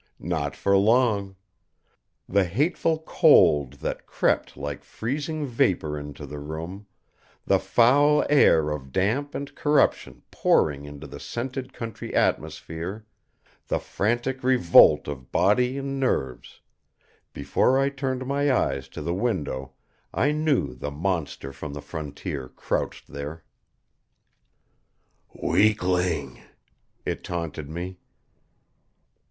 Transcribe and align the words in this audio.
Not 0.17 0.55
for 0.55 0.75
long! 0.75 1.35
The 2.27 2.45
hateful 2.45 3.03
cold 3.05 3.73
that 3.85 4.07
crept 4.07 4.57
like 4.57 4.83
freezing 4.83 5.45
vapor 5.45 5.95
into 5.95 6.25
the 6.25 6.39
room, 6.39 6.87
the 7.45 7.59
foul 7.59 8.25
air 8.27 8.71
of 8.71 8.91
damp 8.91 9.35
and 9.35 9.53
corruption 9.53 10.23
pouring 10.31 10.85
into 10.85 11.05
the 11.05 11.19
scented 11.19 11.71
country 11.71 12.15
atmosphere, 12.15 13.05
the 13.67 13.77
frantic 13.77 14.43
revolt 14.43 15.07
of 15.07 15.31
body 15.31 15.77
and 15.77 15.99
nerves 15.99 16.61
before 17.31 17.77
I 17.77 17.89
turned 17.89 18.25
my 18.25 18.51
eyes 18.51 18.87
to 18.89 19.03
the 19.03 19.13
window 19.13 19.73
I 20.11 20.31
knew 20.31 20.73
the 20.73 20.89
monster 20.89 21.53
from 21.53 21.73
the 21.73 21.79
Frontier 21.81 22.49
crouched 22.49 23.05
there. 23.09 23.43
"Weakling!" 25.39 26.41
It 27.05 27.23
taunted 27.23 27.69
me. 27.69 27.99